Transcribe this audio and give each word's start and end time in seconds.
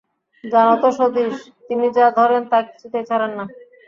জান 0.43 0.69
তো 0.81 0.89
সতীশ, 0.97 1.35
তিনি 1.67 1.85
যা 1.97 2.05
ধরেন 2.17 2.43
তা 2.51 2.57
কিছুতেই 2.67 3.07
ছাড়েন 3.09 3.31
না। 3.37 3.45